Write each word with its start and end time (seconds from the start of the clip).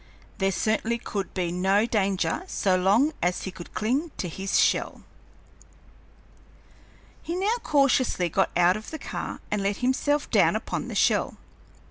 There 0.39 0.51
certainly 0.51 0.97
could 0.97 1.31
be 1.35 1.51
no 1.51 1.85
danger 1.85 2.41
so 2.47 2.75
long 2.75 3.13
as 3.21 3.43
he 3.43 3.51
could 3.51 3.75
cling 3.75 4.09
to 4.17 4.27
his 4.27 4.59
shell. 4.59 5.03
He 7.21 7.35
now 7.35 7.57
cautiously 7.61 8.27
got 8.27 8.49
out 8.57 8.75
of 8.75 8.89
the 8.89 8.97
car 8.97 9.41
and 9.51 9.61
let 9.61 9.77
himself 9.77 10.27
down 10.31 10.55
upon 10.55 10.87
the 10.87 10.95
shell. 10.95 11.37